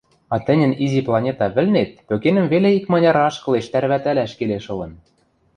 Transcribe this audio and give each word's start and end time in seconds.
А 0.33 0.35
тӹньӹн 0.45 0.71
изи 0.83 1.01
планета 1.07 1.45
вӹлнет 1.55 1.89
пӧкенӹм 2.07 2.45
веле 2.53 2.69
икманяр 2.77 3.17
ашкылеш 3.27 3.65
тӓрвӓтӓлӓш 3.71 4.31
келеш 4.39 4.65
ылын. 4.73 4.91